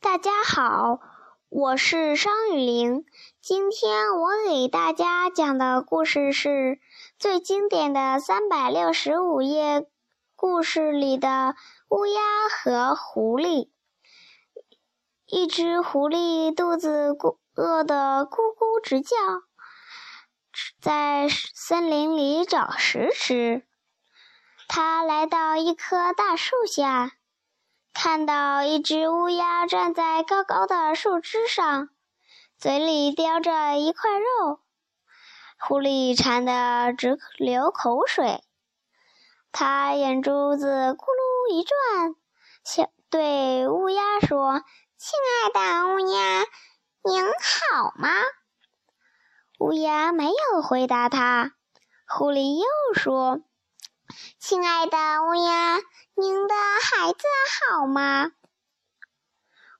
[0.00, 1.00] 大家好，
[1.48, 3.04] 我是商雨玲。
[3.40, 6.78] 今天我给大家讲的故事是
[7.18, 9.86] 最经典的三百六十五页
[10.34, 11.56] 故事里的
[11.88, 12.20] 乌鸦
[12.50, 13.70] 和狐狸。
[15.26, 19.16] 一只狐狸肚子咕饿得咕咕直叫，
[20.80, 23.66] 在森林里找食吃。
[24.68, 27.12] 它来到一棵大树下。
[27.98, 31.88] 看到一只乌鸦站在高高的树枝上，
[32.58, 34.60] 嘴里叼着一块肉，
[35.58, 38.44] 狐狸馋得直流口水。
[39.50, 42.14] 他眼珠子咕噜一转，
[42.64, 44.62] 小对乌鸦说
[44.98, 46.44] ：“亲爱的乌鸦，
[47.02, 48.10] 您好吗？”
[49.58, 51.52] 乌鸦没有回答他。
[52.06, 53.40] 狐狸又说
[54.38, 55.78] ：“亲爱的乌鸦。”
[56.18, 57.18] 您的孩子
[57.70, 58.30] 好吗？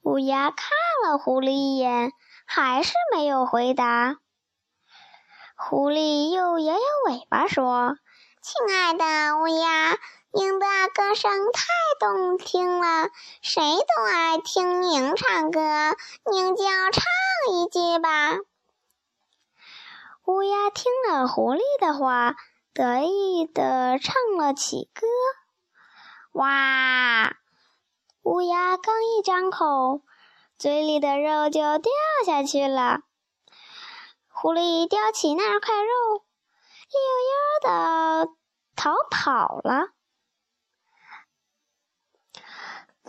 [0.03, 0.69] 乌鸦看
[1.03, 2.13] 了狐狸一眼，
[2.45, 4.19] 还是没有回答。
[5.57, 7.97] 狐狸又摇摇尾巴说
[8.43, 9.97] ：“亲爱的乌鸦，
[10.31, 11.65] 您的歌声太
[11.99, 13.09] 动听了，
[13.41, 15.61] 谁都爱听您唱歌，
[16.31, 17.03] 您就唱
[17.55, 18.37] 一句吧。”
[20.27, 22.37] 乌鸦听了狐狸的话，
[22.77, 25.07] 得意地唱了起歌。
[26.33, 27.35] 哇！
[28.21, 30.03] 乌鸦刚一张口，
[30.59, 31.91] 嘴里的肉就掉
[32.27, 33.01] 下去了。
[34.29, 36.27] 狐狸叼起那块肉，
[36.93, 38.29] 溜溜的
[38.75, 39.95] 逃跑了。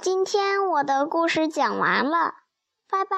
[0.01, 2.35] 今天我的故事讲完了，
[2.87, 3.17] 拜拜。